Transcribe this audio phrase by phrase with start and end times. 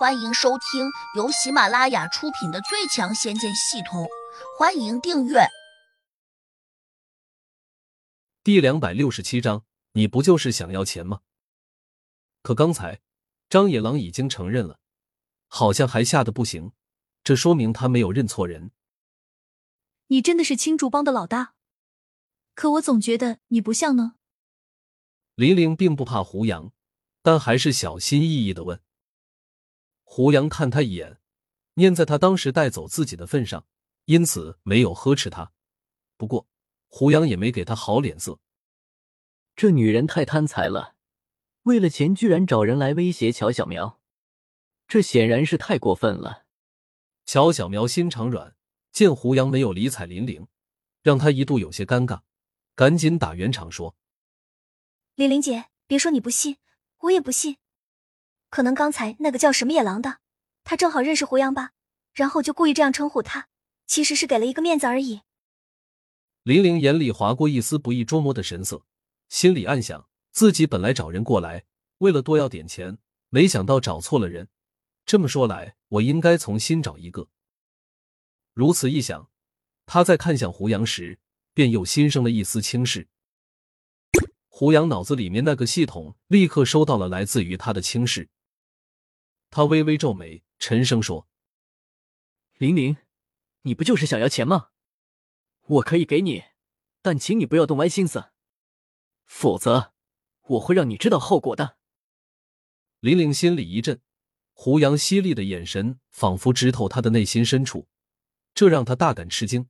[0.00, 4.04] 欢迎收听由喜马拉雅出品的《最强仙剑系统》，
[4.58, 5.40] 欢迎订阅。
[8.42, 11.20] 第两百六十七章，你不就是想要钱吗？
[12.42, 13.02] 可刚才
[13.50, 14.80] 张野狼已经承认了，
[15.48, 16.72] 好像还吓得不行，
[17.22, 18.70] 这说明他没有认错人。
[20.06, 21.52] 你真的是青竹帮的老大？
[22.54, 24.14] 可我总觉得你不像呢。
[25.34, 26.72] 林玲并不怕胡杨，
[27.20, 28.80] 但还是小心翼翼的问。
[30.12, 31.20] 胡杨看他一眼，
[31.74, 33.64] 念在他当时带走自己的份上，
[34.06, 35.52] 因此没有呵斥他。
[36.16, 36.48] 不过，
[36.88, 38.40] 胡杨也没给他好脸色。
[39.54, 40.96] 这女人太贪财了，
[41.62, 44.00] 为了钱居然找人来威胁乔小苗，
[44.88, 46.44] 这显然是太过分了。
[47.24, 48.56] 乔小苗心肠软，
[48.90, 50.48] 见胡杨没有理睬林玲，
[51.02, 52.22] 让他一度有些尴尬，
[52.74, 53.94] 赶紧打圆场说
[55.14, 56.56] ：“林玲姐，别说你不信，
[57.02, 57.58] 我也不信。”
[58.50, 60.18] 可能刚才那个叫什么野狼的，
[60.64, 61.70] 他正好认识胡杨吧，
[62.12, 63.48] 然后就故意这样称呼他，
[63.86, 65.22] 其实是给了一个面子而已。
[66.42, 68.84] 林玲眼里划过一丝不易捉摸的神色，
[69.28, 71.64] 心里暗想：自己本来找人过来，
[71.98, 72.98] 为了多要点钱，
[73.28, 74.48] 没想到找错了人。
[75.06, 77.28] 这么说来，我应该重新找一个。
[78.52, 79.30] 如此一想，
[79.86, 81.20] 他在看向胡杨时，
[81.54, 83.08] 便又心生了一丝轻视。
[84.48, 88.28] 胡杨脑子里面那个系统立刻收到了来自于他的轻视。
[89.50, 91.28] 他微微皱眉，沉声说
[92.58, 92.96] ：“玲玲，
[93.62, 94.70] 你不就是想要钱吗？
[95.66, 96.44] 我可以给你，
[97.02, 98.30] 但请你不要动歪心思，
[99.24, 99.92] 否则
[100.42, 101.78] 我会让你知道后果的。”
[103.00, 104.00] 玲玲心里一震，
[104.52, 107.88] 胡杨犀利的眼神仿佛直透他的内心深处，
[108.54, 109.68] 这让他大感吃惊。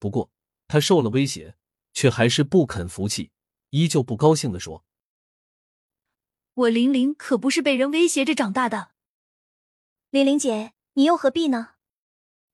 [0.00, 0.32] 不过
[0.66, 1.56] 他受了威胁，
[1.92, 3.30] 却还是不肯服气，
[3.70, 4.84] 依旧不高兴的说
[6.54, 8.93] ：“我玲玲可不是被人威胁着长大的。”
[10.14, 11.74] 玲玲姐，你又何必呢？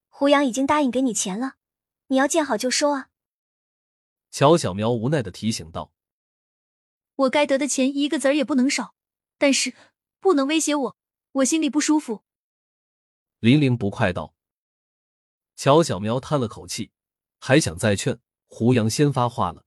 [0.08, 1.56] 胡杨已经答应给你钱了，
[2.06, 3.10] 你要见好就收啊。
[4.30, 5.92] 乔小苗无奈的提醒道
[7.16, 8.94] ：“我该得的钱一个子儿也不能少，
[9.36, 9.74] 但是
[10.20, 10.96] 不能威胁我，
[11.32, 12.22] 我心里不舒服。”
[13.40, 14.34] 林玲不快道。
[15.54, 16.92] 乔小苗叹了口气，
[17.38, 19.66] 还想再劝胡杨，先发话了：“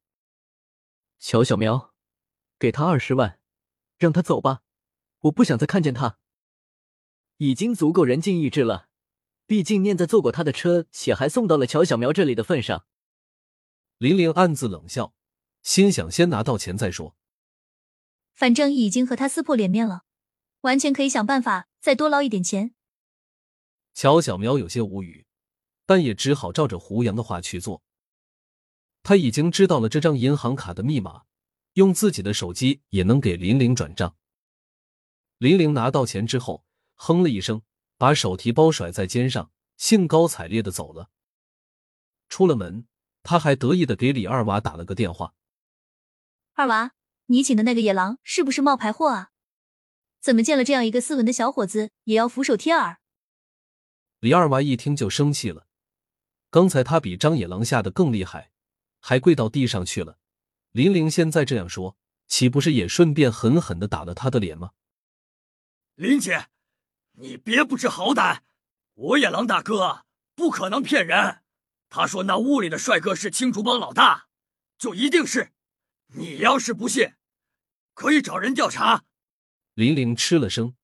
[1.22, 1.94] 乔小苗，
[2.58, 3.40] 给他二十万，
[4.00, 4.64] 让他走吧，
[5.20, 6.18] 我不想再看见他。”
[7.38, 8.88] 已经足够人尽意志了，
[9.46, 12.86] 毕竟念在坐过他的车且还送到了乔小苗这里的份上。
[13.98, 15.14] 林玲暗自冷笑，
[15.62, 17.16] 心想先拿到钱再说。
[18.34, 20.04] 反正已经和他撕破脸面了，
[20.62, 22.74] 完全可以想办法再多捞一点钱。
[23.94, 25.26] 乔小苗有些无语，
[25.86, 27.84] 但也只好照着胡杨的话去做。
[29.04, 31.24] 他已经知道了这张银行卡的密码，
[31.74, 34.16] 用自己的手机也能给林玲转账。
[35.38, 36.66] 林玲拿到钱之后。
[36.96, 37.62] 哼了一声，
[37.98, 41.10] 把手提包甩在肩上，兴高采烈的走了。
[42.30, 42.88] 出了门，
[43.22, 45.36] 他还得意的给李二娃打了个电话
[46.54, 46.94] ：“二娃，
[47.28, 49.32] 你请的那个野狼是不是冒牌货啊？
[50.20, 53.00] 怎么见了这样一个斯文的小伙子也要俯首帖耳？”
[54.20, 55.68] 李二娃一听就生气了，
[56.50, 58.52] 刚才他比张野狼吓得更厉害，
[59.00, 60.18] 还跪到地上去了。
[60.72, 64.72] 林玲现在这样说，岂不是也顺便狠狠的打了他的脸吗？
[65.96, 66.48] 林姐。
[67.14, 68.40] 你别不知好歹！
[68.94, 71.42] 我野狼大哥不可能骗人。
[71.90, 74.28] 他说那屋里的帅哥是青竹帮老大，
[74.78, 75.52] 就一定是。
[76.16, 77.14] 你要是不信，
[77.94, 79.04] 可以找人调查。
[79.74, 80.76] 林玲吃了声。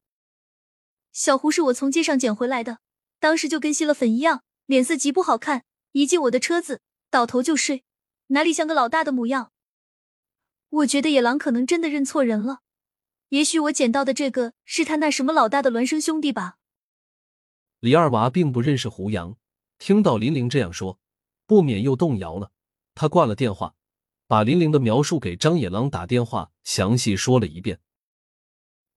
[1.12, 2.80] 小胡是我从街上捡回来的，
[3.20, 5.66] 当时就跟吸了粉一样，脸色极不好看。
[5.92, 7.84] 一进我的车子，倒头就睡，
[8.28, 9.52] 哪里像个老大的模样？
[10.70, 12.62] 我觉得野狼可能真的认错人了。
[13.30, 16.58] 也许我捡到的这个是他那什么老大的孪生兄弟吧。
[17.80, 19.38] 李二娃并不认识胡杨，
[19.78, 21.00] 听到林玲这样说，
[21.46, 22.52] 不免又动摇了。
[22.96, 23.76] 他挂了电话，
[24.28, 27.80] 把林玲的描述给张野狼打电话，详细说了一遍。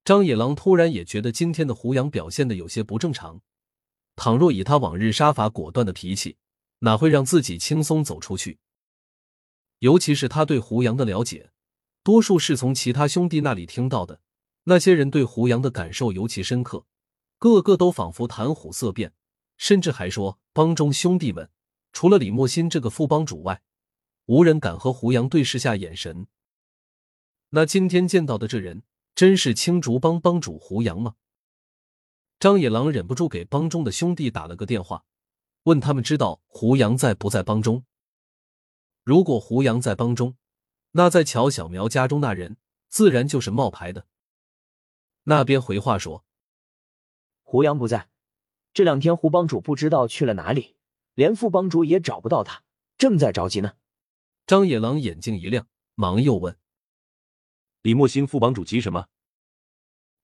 [0.03, 3.41] 张野狼突然也觉得今天的胡杨表现的有些不正常。
[4.15, 6.37] 倘若以他往日杀伐果断的脾气，
[6.79, 8.59] 哪会让自己轻松走出去？
[9.79, 11.51] 尤其是他对胡杨的了解，
[12.03, 14.19] 多数是从其他兄弟那里听到的。
[14.65, 16.85] 那些人对胡杨的感受尤其深刻，
[17.37, 19.13] 个个都仿佛谈虎色变，
[19.57, 21.49] 甚至还说帮中兄弟们
[21.91, 23.61] 除了李莫新这个副帮主外，
[24.25, 26.27] 无人敢和胡杨对视下眼神。
[27.49, 28.83] 那今天见到的这人，
[29.15, 31.15] 真是青竹帮帮主胡杨吗？
[32.39, 35.05] 张野狼忍不住给帮中的兄弟打了个电话，
[35.63, 37.85] 问他们知道胡杨在不在帮中。
[39.03, 40.35] 如果胡杨在帮中，
[40.95, 42.57] 那在乔小苗家中那人
[42.87, 44.07] 自然就是冒牌的。
[45.23, 46.23] 那边回话说
[47.41, 48.09] ：“胡杨不在，
[48.73, 50.75] 这两天胡帮主不知道去了哪里，
[51.15, 52.63] 连副帮主也找不到他，
[52.97, 53.73] 正在着急呢。
[54.45, 56.57] 张野狼眼睛一亮，忙又问
[57.81, 59.07] ：“李莫心副帮主急什么？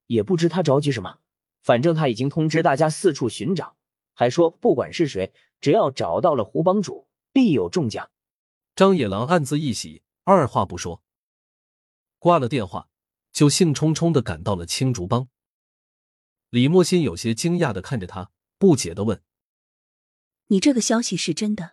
[0.05, 1.19] 也不知他着急什么，
[1.61, 3.75] 反正他已经通知大家四处寻找，
[4.13, 8.11] 还说不管是谁，只要找到了胡帮主，必有重奖。”
[8.75, 11.01] 张野狼暗自一喜，二话不说，
[12.19, 12.87] 挂了电话，
[13.31, 15.27] 就兴冲冲的赶到了青竹帮。
[16.51, 18.29] 李莫心有些惊讶的看着他，
[18.59, 19.23] 不解的问
[20.49, 21.71] ：“你这个消息是真的？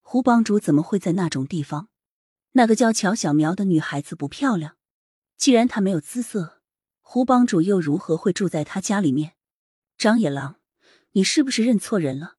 [0.00, 1.88] 胡帮主怎么会在那种地方？
[2.52, 4.76] 那个叫乔小苗的女孩子不漂亮，
[5.36, 6.60] 既然她没有姿色，
[7.00, 9.36] 胡帮主又如何会住在她家里面？
[9.96, 10.60] 张野狼，
[11.12, 12.38] 你是不是认错人了？”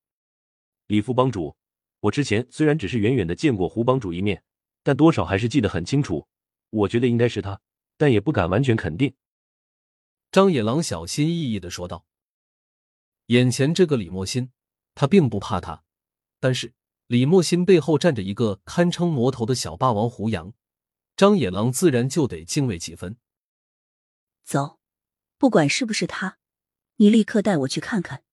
[0.88, 1.56] 李副帮主，
[2.01, 4.44] 我之前虽然只是远远的见过胡帮主一面，
[4.86, 6.28] 但多少还是记得很清楚。
[6.70, 7.60] 我觉得应该是他，
[7.98, 9.16] 但也不敢完全肯定。
[10.32, 12.06] 张野狼小心翼翼的说道
[13.28, 14.52] ：“眼前这个李莫心，
[14.94, 15.84] 他并不怕他，
[16.40, 16.76] 但是
[17.08, 20.54] 李莫心背后站着一个堪称魔头的小霸王胡杨，
[21.18, 23.18] 张野狼自然就得敬畏几分。
[24.44, 24.80] 走，
[25.40, 26.38] 不管是不是他，
[26.98, 28.24] 你立刻带我去看看。”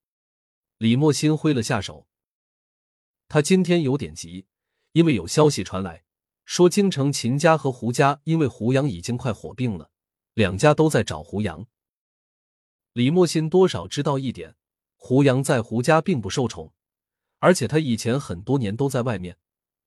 [0.76, 2.06] 李莫心挥了下手，
[3.28, 4.46] 他今天有点急，
[4.92, 6.04] 因为有消息传来，
[6.44, 9.90] 说京城秦家和胡家因为胡杨已经快火并了，
[10.34, 11.66] 两家都在找胡杨。
[12.92, 14.56] 李莫心多少知道一点，
[14.96, 16.74] 胡杨在胡家并不受宠，
[17.38, 19.38] 而且他以前很多年都在外面，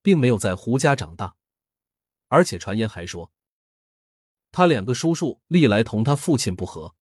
[0.02, 1.36] 并没有在胡家长大。
[2.28, 3.32] 而且传言还说，
[4.52, 6.96] 他两个叔叔历来同他父亲不和，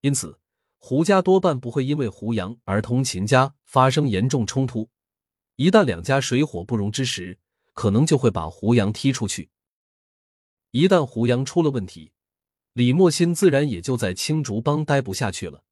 [0.00, 0.40] 因此
[0.78, 4.90] 胡家多半不会因为胡杨而同秦家发生严重冲突。
[5.56, 7.38] 一旦两家水火不容之时，
[7.72, 9.50] 可能就会把胡杨踢出去。
[10.70, 12.12] 一旦胡杨出了问题，
[12.72, 15.64] 李莫心自然也就在青竹帮待不下去了。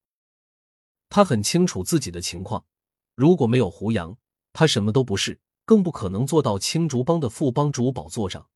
[1.08, 2.66] 他很清楚自己的情况，
[3.14, 4.18] 如果没有胡杨，
[4.52, 8.48] 他什么都不是，更不可能坐到青竹帮的副帮主宝座上。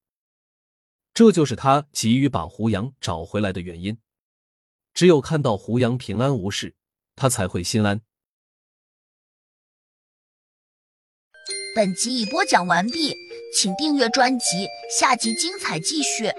[1.14, 3.98] 这就是他急于把胡杨找回来的原因。
[4.94, 6.74] 只有看到胡杨平安无事，
[7.14, 8.00] 他才会心安。
[11.74, 13.14] 本集已播讲完毕，
[13.54, 14.66] 请订阅专辑，
[14.98, 16.32] 下集精彩继续。